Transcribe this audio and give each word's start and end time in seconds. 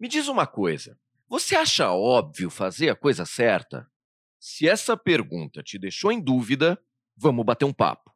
Me 0.00 0.08
diz 0.08 0.28
uma 0.28 0.46
coisa: 0.46 0.96
você 1.28 1.54
acha 1.54 1.92
óbvio 1.92 2.48
fazer 2.48 2.88
a 2.88 2.96
coisa 2.96 3.26
certa? 3.26 3.86
Se 4.38 4.66
essa 4.66 4.96
pergunta 4.96 5.62
te 5.62 5.78
deixou 5.78 6.10
em 6.10 6.18
dúvida, 6.18 6.80
vamos 7.14 7.44
bater 7.44 7.66
um 7.66 7.72
papo. 7.72 8.10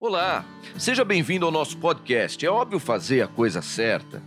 Olá, 0.00 0.44
seja 0.76 1.04
bem-vindo 1.04 1.46
ao 1.46 1.52
nosso 1.52 1.78
podcast. 1.78 2.44
É 2.44 2.50
óbvio 2.50 2.80
fazer 2.80 3.22
a 3.22 3.28
coisa 3.28 3.62
certa. 3.62 4.20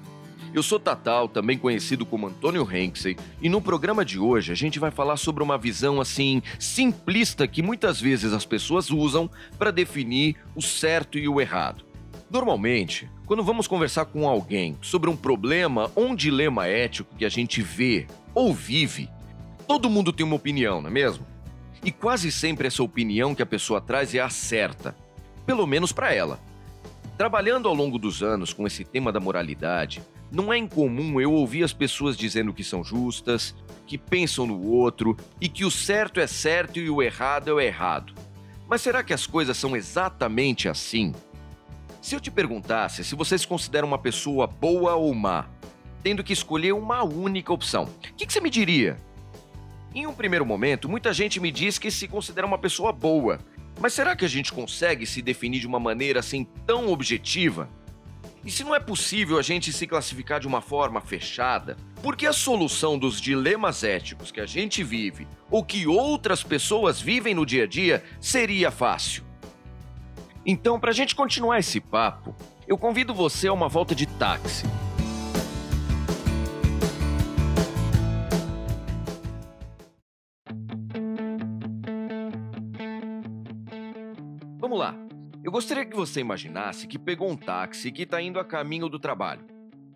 Eu 0.53 0.61
sou 0.61 0.79
Tatal, 0.79 1.27
também 1.27 1.57
conhecido 1.57 2.05
como 2.05 2.27
Antônio 2.27 2.67
Henksey, 2.71 3.17
e 3.41 3.49
no 3.49 3.59
programa 3.59 4.05
de 4.05 4.19
hoje 4.19 4.51
a 4.51 4.55
gente 4.55 4.77
vai 4.77 4.91
falar 4.91 5.17
sobre 5.17 5.41
uma 5.41 5.57
visão 5.57 5.99
assim 5.99 6.43
simplista 6.59 7.47
que 7.47 7.63
muitas 7.63 7.99
vezes 7.99 8.31
as 8.33 8.45
pessoas 8.45 8.91
usam 8.91 9.27
para 9.57 9.71
definir 9.71 10.35
o 10.55 10.61
certo 10.61 11.17
e 11.17 11.27
o 11.27 11.41
errado. 11.41 11.83
Normalmente, 12.29 13.09
quando 13.25 13.43
vamos 13.43 13.67
conversar 13.67 14.05
com 14.05 14.29
alguém 14.29 14.77
sobre 14.79 15.09
um 15.09 15.17
problema 15.17 15.89
ou 15.95 16.09
um 16.09 16.15
dilema 16.15 16.67
ético 16.67 17.15
que 17.15 17.25
a 17.25 17.29
gente 17.29 17.59
vê 17.59 18.05
ou 18.31 18.53
vive, 18.53 19.09
todo 19.67 19.89
mundo 19.89 20.13
tem 20.13 20.23
uma 20.23 20.35
opinião, 20.35 20.83
não 20.83 20.89
é 20.89 20.93
mesmo? 20.93 21.25
E 21.83 21.91
quase 21.91 22.31
sempre 22.31 22.67
essa 22.67 22.83
opinião 22.83 23.33
que 23.33 23.41
a 23.41 23.45
pessoa 23.45 23.81
traz 23.81 24.13
é 24.13 24.19
a 24.19 24.29
certa, 24.29 24.95
pelo 25.47 25.65
menos 25.65 25.91
para 25.91 26.13
ela. 26.13 26.39
Trabalhando 27.17 27.67
ao 27.67 27.73
longo 27.73 27.97
dos 27.97 28.21
anos 28.21 28.53
com 28.53 28.67
esse 28.67 28.83
tema 28.83 29.11
da 29.11 29.19
moralidade, 29.19 30.01
não 30.33 30.51
é 30.51 30.57
incomum 30.57 31.21
eu 31.21 31.31
ouvir 31.31 31.63
as 31.63 31.71
pessoas 31.71 32.17
dizendo 32.17 32.51
que 32.51 32.63
são 32.63 32.83
justas, 32.83 33.53
que 33.85 33.99
pensam 33.99 34.47
no 34.47 34.67
outro 34.67 35.15
e 35.39 35.47
que 35.47 35.63
o 35.63 35.69
certo 35.69 36.19
é 36.19 36.25
certo 36.25 36.79
e 36.79 36.89
o 36.89 37.03
errado 37.03 37.51
é 37.51 37.53
o 37.53 37.59
errado. 37.61 38.15
Mas 38.67 38.81
será 38.81 39.03
que 39.03 39.13
as 39.13 39.27
coisas 39.27 39.55
são 39.55 39.75
exatamente 39.75 40.67
assim? 40.67 41.13
Se 42.01 42.15
eu 42.15 42.19
te 42.19 42.31
perguntasse 42.31 43.03
se 43.03 43.13
você 43.13 43.37
se 43.37 43.45
considera 43.45 43.85
uma 43.85 43.99
pessoa 43.99 44.47
boa 44.47 44.95
ou 44.95 45.13
má, 45.13 45.45
tendo 46.01 46.23
que 46.23 46.33
escolher 46.33 46.73
uma 46.73 47.03
única 47.03 47.53
opção, 47.53 47.83
o 47.83 48.13
que, 48.15 48.25
que 48.25 48.33
você 48.33 48.41
me 48.41 48.49
diria? 48.49 48.97
Em 49.93 50.07
um 50.07 50.15
primeiro 50.15 50.47
momento, 50.47 50.89
muita 50.89 51.13
gente 51.13 51.39
me 51.39 51.51
diz 51.51 51.77
que 51.77 51.91
se 51.91 52.07
considera 52.07 52.47
uma 52.47 52.57
pessoa 52.57 52.91
boa, 52.91 53.39
mas 53.79 53.93
será 53.93 54.15
que 54.15 54.25
a 54.25 54.29
gente 54.29 54.51
consegue 54.51 55.05
se 55.05 55.21
definir 55.21 55.59
de 55.59 55.67
uma 55.67 55.79
maneira 55.79 56.19
assim 56.19 56.43
tão 56.65 56.89
objetiva? 56.89 57.69
E 58.45 58.51
se 58.51 58.63
não 58.63 58.75
é 58.75 58.79
possível 58.79 59.39
a 59.39 59.41
gente 59.41 59.71
se 59.71 59.87
classificar 59.87 60.39
de 60.39 60.47
uma 60.47 60.61
forma 60.61 60.99
fechada, 60.99 61.77
por 62.01 62.17
que 62.17 62.25
a 62.25 62.33
solução 62.33 62.99
dos 62.99 63.21
dilemas 63.21 63.83
éticos 63.83 64.31
que 64.31 64.41
a 64.41 64.45
gente 64.45 64.83
vive 64.83 65.25
ou 65.49 65.63
que 65.63 65.87
outras 65.87 66.43
pessoas 66.43 66.99
vivem 66.99 67.33
no 67.33 67.45
dia 67.45 67.63
a 67.63 67.67
dia 67.67 68.03
seria 68.19 68.69
fácil? 68.69 69.23
Então, 70.45 70.77
para 70.77 70.89
a 70.91 70.93
gente 70.93 71.15
continuar 71.15 71.59
esse 71.59 71.79
papo, 71.79 72.35
eu 72.67 72.77
convido 72.77 73.13
você 73.13 73.47
a 73.47 73.53
uma 73.53 73.69
volta 73.69 73.95
de 73.95 74.05
táxi. 74.05 74.65
Vamos 84.59 84.79
lá. 84.79 85.02
Eu 85.43 85.51
gostaria 85.51 85.85
que 85.85 85.93
você 85.93 86.21
imaginasse 86.21 86.87
que 86.87 86.97
pegou 86.97 87.29
um 87.29 87.35
táxi 87.35 87.91
que 87.91 88.03
está 88.03 88.21
indo 88.21 88.39
a 88.39 88.45
caminho 88.45 88.87
do 88.87 88.97
trabalho. 88.97 89.45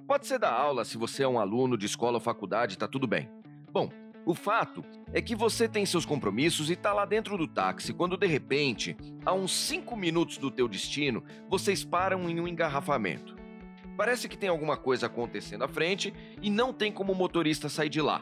Pode 0.06 0.28
ser 0.28 0.38
da 0.38 0.52
aula 0.52 0.84
se 0.84 0.98
você 0.98 1.23
é 1.23 1.28
um 1.28 1.40
aluno 1.40 1.78
de 1.78 1.86
escola 1.86 2.16
ou 2.16 2.20
faculdade, 2.20 2.78
tá 2.78 2.86
tudo 2.86 3.08
bem. 3.08 3.30
Bom, 3.72 3.90
o 4.25 4.36
fato 4.36 4.84
é 5.14 5.22
que 5.22 5.38
você 5.38 5.66
tem 5.70 5.86
seus 5.86 6.06
compromissos 6.06 6.70
e 6.70 6.73
está 6.73 6.92
lá 6.92 7.06
dentro 7.06 7.38
do 7.38 7.48
táxi 7.48 7.94
quando 7.94 8.18
de 8.18 8.28
repente, 8.28 8.98
a 9.25 9.31
uns 9.31 9.53
5 9.53 9.95
minutos 9.95 10.38
do 10.38 10.52
teu 10.52 10.68
destino, 10.68 11.23
vocês 11.48 11.81
param 11.81 12.30
em 12.30 12.42
um 12.42 12.47
engarrafamento. 12.47 13.38
Parece 13.96 14.28
que 14.28 14.38
tem 14.38 14.50
alguma 14.50 14.75
coisa 14.75 15.06
acontecendo 15.06 15.64
à 15.64 15.68
frente 15.69 16.14
e 16.41 16.50
não 16.50 16.74
tem 16.74 16.91
como 16.91 17.14
o 17.14 17.16
motorista 17.16 17.69
sair 17.69 17.90
de 17.90 18.02
lá. 18.02 18.22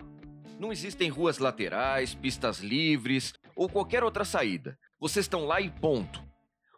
Não 0.59 0.71
existem 0.71 1.09
ruas 1.09 1.39
laterais, 1.39 2.13
pistas 2.13 2.59
livres 2.59 3.33
ou 3.55 3.67
qualquer 3.67 4.03
outra 4.03 4.23
saída. 4.23 4.77
Vocês 4.99 5.25
estão 5.25 5.45
lá 5.45 5.59
e 5.59 5.71
ponto. 5.71 6.24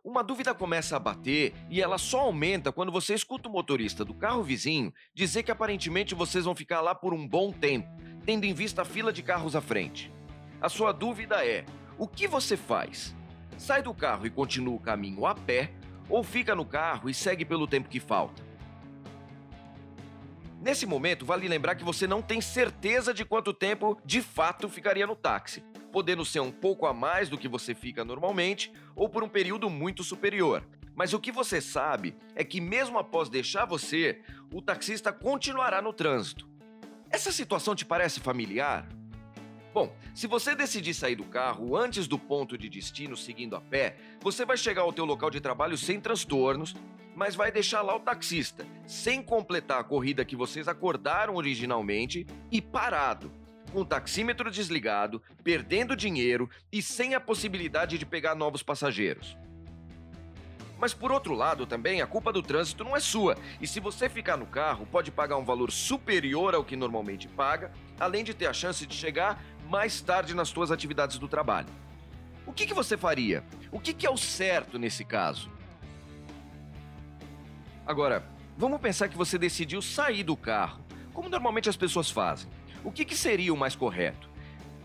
Uma 0.07 0.23
dúvida 0.23 0.55
começa 0.55 0.95
a 0.95 0.99
bater 0.99 1.53
e 1.69 1.81
ela 1.81 1.97
só 1.97 2.21
aumenta 2.21 2.71
quando 2.71 2.93
você 2.93 3.13
escuta 3.13 3.49
o 3.49 3.51
motorista 3.51 4.05
do 4.05 4.13
carro 4.13 4.41
vizinho 4.41 4.93
dizer 5.13 5.43
que 5.43 5.51
aparentemente 5.51 6.15
vocês 6.15 6.45
vão 6.45 6.55
ficar 6.55 6.79
lá 6.79 6.95
por 6.95 7.13
um 7.13 7.27
bom 7.27 7.51
tempo, 7.51 7.89
tendo 8.25 8.45
em 8.45 8.53
vista 8.53 8.83
a 8.83 8.85
fila 8.85 9.11
de 9.11 9.21
carros 9.21 9.53
à 9.53 9.59
frente. 9.59 10.09
A 10.61 10.69
sua 10.69 10.93
dúvida 10.93 11.45
é: 11.45 11.65
o 11.97 12.07
que 12.07 12.25
você 12.25 12.55
faz? 12.55 13.13
Sai 13.57 13.83
do 13.83 13.93
carro 13.93 14.25
e 14.25 14.29
continua 14.29 14.75
o 14.75 14.79
caminho 14.79 15.25
a 15.25 15.35
pé 15.35 15.73
ou 16.07 16.23
fica 16.23 16.55
no 16.55 16.63
carro 16.63 17.09
e 17.09 17.13
segue 17.13 17.43
pelo 17.43 17.67
tempo 17.67 17.89
que 17.89 17.99
falta? 17.99 18.41
Nesse 20.61 20.85
momento, 20.85 21.25
vale 21.25 21.49
lembrar 21.49 21.75
que 21.75 21.83
você 21.83 22.07
não 22.07 22.21
tem 22.21 22.39
certeza 22.39 23.13
de 23.13 23.25
quanto 23.25 23.53
tempo 23.53 23.99
de 24.05 24.21
fato 24.21 24.69
ficaria 24.69 25.05
no 25.05 25.17
táxi 25.17 25.61
podendo 25.91 26.25
ser 26.25 26.39
um 26.39 26.51
pouco 26.51 26.85
a 26.85 26.93
mais 26.93 27.29
do 27.29 27.37
que 27.37 27.47
você 27.47 27.73
fica 27.73 28.03
normalmente 28.03 28.71
ou 28.95 29.07
por 29.09 29.23
um 29.23 29.29
período 29.29 29.69
muito 29.69 30.03
superior. 30.03 30.63
Mas 30.95 31.13
o 31.13 31.19
que 31.19 31.31
você 31.31 31.61
sabe 31.61 32.15
é 32.35 32.43
que, 32.43 32.59
mesmo 32.59 32.97
após 32.97 33.29
deixar 33.29 33.65
você, 33.65 34.21
o 34.51 34.61
taxista 34.61 35.13
continuará 35.13 35.81
no 35.81 35.93
trânsito. 35.93 36.47
Essa 37.09 37.31
situação 37.31 37.75
te 37.75 37.85
parece 37.85 38.19
familiar? 38.19 38.87
Bom, 39.73 39.95
se 40.15 40.25
você 40.25 40.55
decidir 40.55 40.95
sair 40.95 41.15
do 41.15 41.23
carro 41.23 41.75
antes 41.77 42.07
do 42.07 42.17
ponto 42.17 42.57
de 42.57 42.67
destino 42.67 43.15
seguindo 43.15 43.55
a 43.55 43.61
pé, 43.61 43.95
você 44.19 44.43
vai 44.43 44.57
chegar 44.57 44.81
ao 44.81 44.91
teu 44.91 45.05
local 45.05 45.29
de 45.29 45.39
trabalho 45.39 45.77
sem 45.77 46.01
transtornos, 46.01 46.75
mas 47.15 47.35
vai 47.35 47.51
deixar 47.51 47.83
lá 47.83 47.95
o 47.95 47.99
taxista, 47.99 48.65
sem 48.87 49.21
completar 49.21 49.79
a 49.79 49.83
corrida 49.83 50.25
que 50.25 50.35
vocês 50.35 50.67
acordaram 50.67 51.35
originalmente 51.35 52.25
e 52.51 52.59
parado, 52.59 53.31
com 53.71 53.81
o 53.81 53.85
taxímetro 53.85 54.49
desligado, 54.49 55.21
perdendo 55.43 55.95
dinheiro 55.95 56.49
e 56.71 56.81
sem 56.81 57.15
a 57.15 57.19
possibilidade 57.19 57.97
de 57.97 58.05
pegar 58.05 58.35
novos 58.35 58.63
passageiros. 58.63 59.37
Mas 60.79 60.93
por 60.93 61.11
outro 61.11 61.33
lado, 61.33 61.65
também 61.65 62.01
a 62.01 62.07
culpa 62.07 62.31
do 62.31 62.43
trânsito 62.43 62.83
não 62.83 62.95
é 62.95 62.99
sua, 62.99 63.35
e 63.59 63.67
se 63.67 63.79
você 63.79 64.07
ficar 64.07 64.37
no 64.37 64.45
carro, 64.45 64.85
pode 64.85 65.11
pagar 65.11 65.37
um 65.37 65.45
valor 65.45 65.71
superior 65.71 66.53
ao 66.53 66.63
que 66.63 66.75
normalmente 66.75 67.27
paga, 67.27 67.71
além 67.99 68.23
de 68.23 68.33
ter 68.33 68.45
a 68.45 68.53
chance 68.53 68.85
de 68.85 68.93
chegar 68.93 69.43
mais 69.67 70.01
tarde 70.01 70.35
nas 70.35 70.49
suas 70.49 70.71
atividades 70.71 71.17
do 71.17 71.27
trabalho. 71.27 71.67
O 72.45 72.53
que, 72.53 72.65
que 72.65 72.73
você 72.73 72.95
faria? 72.95 73.43
O 73.71 73.79
que, 73.79 73.93
que 73.93 74.05
é 74.05 74.09
o 74.09 74.17
certo 74.17 74.77
nesse 74.77 75.03
caso? 75.03 75.51
Agora, 77.85 78.23
vamos 78.57 78.79
pensar 78.79 79.09
que 79.09 79.17
você 79.17 79.37
decidiu 79.37 79.81
sair 79.81 80.23
do 80.23 80.37
carro, 80.37 80.85
como 81.13 81.27
normalmente 81.27 81.69
as 81.69 81.75
pessoas 81.75 82.09
fazem. 82.09 82.49
O 82.87 82.91
que, 82.93 83.03
que 83.03 83.17
seria 83.17 83.53
o 83.53 83.57
mais 83.57 83.75
correto? 83.75 84.29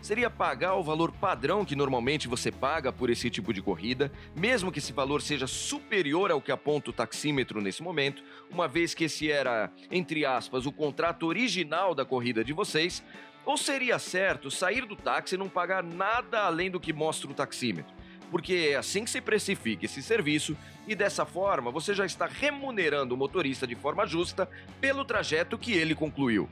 Seria 0.01 0.29
pagar 0.29 0.75
o 0.75 0.83
valor 0.83 1.09
padrão 1.09 1.63
que 1.63 1.73
normalmente 1.73 2.27
você 2.27 2.51
paga 2.51 2.91
por 2.91 3.09
esse 3.09 3.29
tipo 3.29 3.53
de 3.53 3.61
corrida, 3.61 4.11
mesmo 4.35 4.73
que 4.73 4.79
esse 4.79 4.91
valor 4.91 5.21
seja 5.21 5.47
superior 5.47 6.29
ao 6.29 6.41
que 6.41 6.51
aponta 6.51 6.89
o 6.89 6.93
taxímetro 6.93 7.61
nesse 7.61 7.81
momento, 7.81 8.21
uma 8.51 8.67
vez 8.67 8.93
que 8.93 9.05
esse 9.05 9.31
era, 9.31 9.71
entre 9.89 10.25
aspas, 10.25 10.65
o 10.65 10.71
contrato 10.73 11.25
original 11.25 11.95
da 11.95 12.03
corrida 12.03 12.43
de 12.43 12.51
vocês, 12.51 13.01
ou 13.45 13.55
seria 13.55 13.97
certo 13.97 14.51
sair 14.51 14.85
do 14.85 14.97
táxi 14.97 15.35
e 15.35 15.37
não 15.37 15.47
pagar 15.47 15.81
nada 15.81 16.41
além 16.41 16.69
do 16.69 16.81
que 16.81 16.91
mostra 16.91 17.31
o 17.31 17.33
taxímetro? 17.33 17.95
Porque 18.29 18.71
é 18.73 18.75
assim 18.75 19.05
que 19.05 19.11
se 19.11 19.21
precifica 19.21 19.85
esse 19.85 20.03
serviço 20.03 20.57
e 20.85 20.93
dessa 20.93 21.25
forma 21.25 21.71
você 21.71 21.93
já 21.93 22.05
está 22.05 22.25
remunerando 22.25 23.15
o 23.15 23.17
motorista 23.17 23.65
de 23.65 23.75
forma 23.75 24.05
justa 24.05 24.49
pelo 24.81 25.05
trajeto 25.05 25.57
que 25.57 25.71
ele 25.71 25.95
concluiu. 25.95 26.49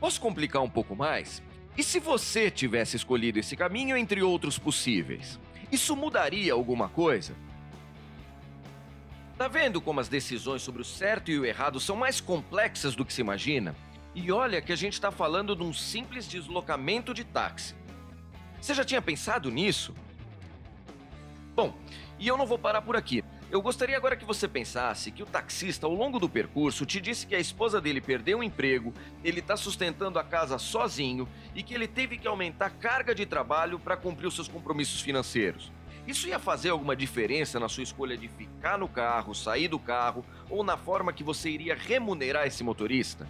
Posso 0.00 0.20
complicar 0.20 0.62
um 0.62 0.70
pouco 0.70 0.94
mais? 0.94 1.42
E 1.76 1.82
se 1.82 1.98
você 1.98 2.50
tivesse 2.50 2.96
escolhido 2.96 3.38
esse 3.38 3.56
caminho 3.56 3.96
entre 3.96 4.22
outros 4.22 4.58
possíveis? 4.58 5.38
Isso 5.70 5.94
mudaria 5.96 6.52
alguma 6.52 6.88
coisa? 6.88 7.34
Tá 9.36 9.46
vendo 9.46 9.80
como 9.80 10.00
as 10.00 10.08
decisões 10.08 10.62
sobre 10.62 10.82
o 10.82 10.84
certo 10.84 11.30
e 11.30 11.38
o 11.38 11.44
errado 11.44 11.78
são 11.78 11.94
mais 11.94 12.20
complexas 12.20 12.96
do 12.96 13.04
que 13.04 13.12
se 13.12 13.20
imagina? 13.20 13.74
E 14.14 14.32
olha 14.32 14.60
que 14.60 14.72
a 14.72 14.76
gente 14.76 14.94
está 14.94 15.12
falando 15.12 15.54
de 15.54 15.62
um 15.62 15.72
simples 15.72 16.26
deslocamento 16.26 17.14
de 17.14 17.22
táxi. 17.22 17.76
Você 18.60 18.74
já 18.74 18.84
tinha 18.84 19.00
pensado 19.00 19.50
nisso? 19.50 19.94
Bom, 21.54 21.76
e 22.18 22.26
eu 22.26 22.36
não 22.36 22.46
vou 22.46 22.58
parar 22.58 22.82
por 22.82 22.96
aqui. 22.96 23.22
Eu 23.50 23.62
gostaria 23.62 23.96
agora 23.96 24.14
que 24.14 24.26
você 24.26 24.46
pensasse 24.46 25.10
que 25.10 25.22
o 25.22 25.26
taxista, 25.26 25.86
ao 25.86 25.94
longo 25.94 26.18
do 26.18 26.28
percurso, 26.28 26.84
te 26.84 27.00
disse 27.00 27.26
que 27.26 27.34
a 27.34 27.40
esposa 27.40 27.80
dele 27.80 27.98
perdeu 27.98 28.40
o 28.40 28.42
emprego, 28.42 28.92
ele 29.24 29.40
está 29.40 29.56
sustentando 29.56 30.18
a 30.18 30.24
casa 30.24 30.58
sozinho 30.58 31.26
e 31.54 31.62
que 31.62 31.72
ele 31.72 31.88
teve 31.88 32.18
que 32.18 32.28
aumentar 32.28 32.66
a 32.66 32.70
carga 32.70 33.14
de 33.14 33.24
trabalho 33.24 33.78
para 33.78 33.96
cumprir 33.96 34.26
os 34.26 34.34
seus 34.34 34.48
compromissos 34.48 35.00
financeiros. 35.00 35.72
Isso 36.06 36.28
ia 36.28 36.38
fazer 36.38 36.68
alguma 36.68 36.94
diferença 36.94 37.58
na 37.58 37.70
sua 37.70 37.82
escolha 37.82 38.18
de 38.18 38.28
ficar 38.28 38.76
no 38.76 38.86
carro, 38.88 39.34
sair 39.34 39.68
do 39.68 39.78
carro 39.78 40.26
ou 40.50 40.62
na 40.62 40.76
forma 40.76 41.10
que 41.10 41.24
você 41.24 41.48
iria 41.48 41.74
remunerar 41.74 42.46
esse 42.46 42.62
motorista? 42.62 43.26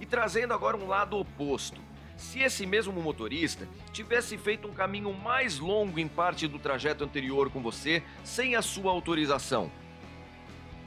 E 0.00 0.06
trazendo 0.06 0.52
agora 0.52 0.76
um 0.76 0.88
lado 0.88 1.16
oposto. 1.16 1.80
Se 2.16 2.40
esse 2.40 2.64
mesmo 2.64 2.92
motorista 3.00 3.68
tivesse 3.92 4.38
feito 4.38 4.68
um 4.68 4.72
caminho 4.72 5.12
mais 5.12 5.58
longo 5.58 5.98
em 5.98 6.08
parte 6.08 6.46
do 6.46 6.58
trajeto 6.58 7.04
anterior 7.04 7.50
com 7.50 7.60
você, 7.60 8.02
sem 8.22 8.56
a 8.56 8.62
sua 8.62 8.90
autorização. 8.90 9.70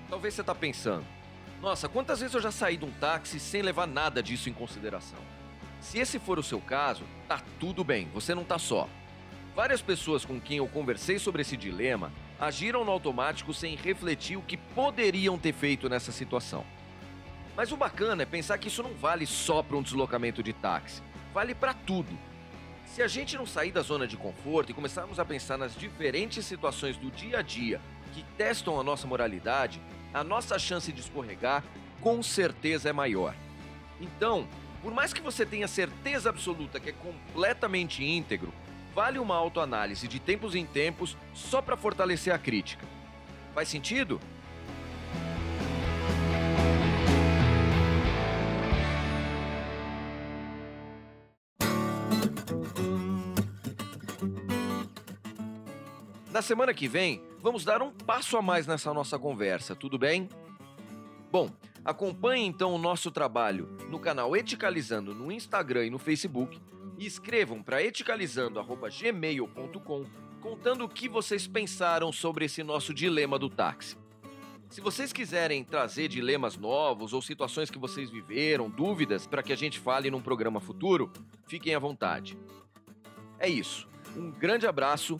Talvez 0.09 0.33
você 0.33 0.41
está 0.41 0.55
pensando, 0.55 1.05
nossa, 1.61 1.89
quantas 1.89 2.19
vezes 2.19 2.35
eu 2.35 2.41
já 2.41 2.51
saí 2.51 2.77
de 2.77 2.85
um 2.85 2.91
táxi 2.91 3.39
sem 3.39 3.61
levar 3.61 3.87
nada 3.87 4.21
disso 4.23 4.49
em 4.49 4.53
consideração? 4.53 5.19
Se 5.81 5.99
esse 5.99 6.19
for 6.19 6.39
o 6.39 6.43
seu 6.43 6.59
caso, 6.59 7.03
tá 7.27 7.41
tudo 7.59 7.83
bem, 7.83 8.07
você 8.13 8.33
não 8.33 8.43
tá 8.43 8.57
só. 8.57 8.87
Várias 9.55 9.81
pessoas 9.81 10.23
com 10.23 10.39
quem 10.39 10.57
eu 10.57 10.67
conversei 10.67 11.17
sobre 11.17 11.41
esse 11.41 11.57
dilema 11.57 12.11
agiram 12.39 12.85
no 12.85 12.91
automático 12.91 13.53
sem 13.53 13.75
refletir 13.75 14.37
o 14.37 14.41
que 14.41 14.55
poderiam 14.55 15.37
ter 15.37 15.53
feito 15.53 15.89
nessa 15.89 16.11
situação. 16.11 16.63
Mas 17.55 17.71
o 17.71 17.77
bacana 17.77 18.21
é 18.21 18.25
pensar 18.25 18.59
que 18.59 18.67
isso 18.67 18.83
não 18.83 18.93
vale 18.93 19.25
só 19.25 19.63
para 19.63 19.75
um 19.75 19.81
deslocamento 19.81 20.43
de 20.43 20.53
táxi, 20.53 21.01
vale 21.37 21.53
para 21.53 21.71
tudo. 21.71 22.17
Se 22.87 23.03
a 23.03 23.07
gente 23.07 23.37
não 23.37 23.45
sair 23.45 23.71
da 23.71 23.81
zona 23.81 24.07
de 24.07 24.17
conforto 24.17 24.71
e 24.71 24.73
começarmos 24.73 25.19
a 25.19 25.25
pensar 25.25 25.55
nas 25.55 25.75
diferentes 25.75 26.43
situações 26.43 26.97
do 26.97 27.11
dia 27.11 27.37
a 27.37 27.41
dia 27.43 27.79
que 28.11 28.23
testam 28.35 28.79
a 28.79 28.83
nossa 28.83 29.05
moralidade, 29.05 29.79
a 30.11 30.23
nossa 30.23 30.57
chance 30.57 30.91
de 30.91 30.99
escorregar 30.99 31.63
com 32.01 32.23
certeza 32.23 32.89
é 32.89 32.91
maior. 32.91 33.35
Então, 34.01 34.47
por 34.81 34.91
mais 34.91 35.13
que 35.13 35.21
você 35.21 35.45
tenha 35.45 35.67
certeza 35.67 36.27
absoluta 36.27 36.79
que 36.79 36.89
é 36.89 36.93
completamente 36.93 38.03
íntegro, 38.03 38.51
vale 38.95 39.19
uma 39.19 39.35
autoanálise 39.35 40.07
de 40.07 40.19
tempos 40.19 40.55
em 40.55 40.65
tempos 40.65 41.15
só 41.35 41.61
para 41.61 41.77
fortalecer 41.77 42.33
a 42.33 42.39
crítica. 42.39 42.87
Faz 43.53 43.69
sentido? 43.69 44.19
Na 56.37 56.43
semana 56.43 56.71
que 56.71 56.87
vem, 56.87 57.23
vamos 57.41 57.65
dar 57.65 57.81
um 57.81 57.91
passo 57.91 58.37
a 58.37 58.43
mais 58.43 58.67
nessa 58.67 58.93
nossa 58.93 59.17
conversa, 59.17 59.75
tudo 59.75 59.97
bem? 59.97 60.29
Bom, 61.31 61.49
acompanhe 61.83 62.45
então 62.45 62.75
o 62.75 62.77
nosso 62.77 63.09
trabalho 63.09 63.75
no 63.89 63.97
canal 63.97 64.37
Eticalizando 64.37 65.15
no 65.15 65.31
Instagram 65.31 65.87
e 65.87 65.89
no 65.89 65.97
Facebook 65.97 66.61
e 66.95 67.07
escrevam 67.07 67.63
para 67.63 67.81
eticalizando@gmail.com 67.81 70.05
contando 70.39 70.85
o 70.85 70.89
que 70.89 71.09
vocês 71.09 71.47
pensaram 71.47 72.11
sobre 72.11 72.45
esse 72.45 72.61
nosso 72.61 72.93
dilema 72.93 73.39
do 73.39 73.49
táxi. 73.49 73.97
Se 74.69 74.79
vocês 74.79 75.11
quiserem 75.11 75.63
trazer 75.63 76.07
dilemas 76.07 76.55
novos 76.55 77.13
ou 77.13 77.21
situações 77.23 77.71
que 77.71 77.79
vocês 77.79 78.11
viveram, 78.11 78.69
dúvidas 78.69 79.25
para 79.25 79.41
que 79.41 79.51
a 79.51 79.57
gente 79.57 79.79
fale 79.79 80.11
num 80.11 80.21
programa 80.21 80.59
futuro, 80.59 81.11
fiquem 81.47 81.73
à 81.73 81.79
vontade. 81.79 82.37
É 83.39 83.49
isso. 83.49 83.87
Um 84.15 84.29
grande 84.29 84.67
abraço 84.67 85.19